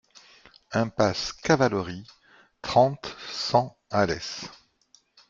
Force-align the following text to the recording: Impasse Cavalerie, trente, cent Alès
Impasse 0.73 1.31
Cavalerie, 1.43 2.07
trente, 2.63 3.15
cent 3.31 3.77
Alès 3.91 4.45